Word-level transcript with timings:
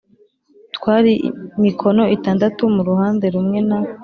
twari 0.75 1.13
mikono 1.63 2.03
itandatu 2.15 2.61
mu 2.75 2.81
ruhande 2.89 3.25
rumwe 3.33 3.59
na 3.69 3.79